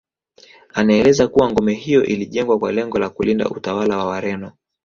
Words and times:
Anaeleza 0.73 1.27
kuwa 1.27 1.49
ngome 1.51 1.73
hiyo 1.73 2.03
ilijengwa 2.05 2.59
kwa 2.59 2.71
lengo 2.71 2.99
la 2.99 3.09
kulinda 3.09 3.49
utawala 3.49 3.97
wa 3.97 4.05
Wareno 4.05 4.51